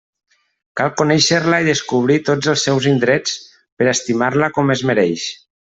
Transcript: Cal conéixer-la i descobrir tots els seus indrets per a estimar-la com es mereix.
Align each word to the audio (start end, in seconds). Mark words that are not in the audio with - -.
Cal 0.79 0.89
conéixer-la 1.01 1.59
i 1.65 1.67
descobrir 1.67 2.17
tots 2.31 2.51
els 2.55 2.65
seus 2.69 2.89
indrets 2.95 3.39
per 3.81 3.89
a 3.91 3.95
estimar-la 3.97 4.55
com 4.59 4.79
es 4.79 4.87
mereix. 4.93 5.33